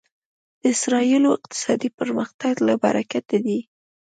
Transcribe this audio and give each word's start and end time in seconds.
د 0.61 0.63
اسرایلو 0.75 1.29
اقتصادي 1.39 1.89
پرمختګ 1.99 2.55
له 2.67 2.73
برکته 2.83 3.37
دی. 3.45 3.59